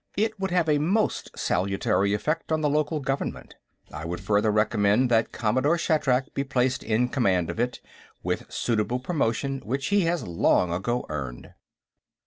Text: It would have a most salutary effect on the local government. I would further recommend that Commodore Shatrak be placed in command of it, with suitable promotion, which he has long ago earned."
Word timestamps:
It 0.17 0.39
would 0.39 0.49
have 0.49 0.67
a 0.67 0.79
most 0.79 1.29
salutary 1.37 2.15
effect 2.15 2.51
on 2.51 2.61
the 2.61 2.69
local 2.71 2.99
government. 3.01 3.53
I 3.93 4.03
would 4.03 4.19
further 4.19 4.49
recommend 4.51 5.11
that 5.11 5.31
Commodore 5.31 5.77
Shatrak 5.77 6.33
be 6.33 6.43
placed 6.43 6.81
in 6.81 7.07
command 7.09 7.51
of 7.51 7.59
it, 7.59 7.81
with 8.23 8.51
suitable 8.51 8.97
promotion, 8.97 9.59
which 9.63 9.89
he 9.89 10.01
has 10.05 10.25
long 10.25 10.73
ago 10.73 11.05
earned." 11.09 11.53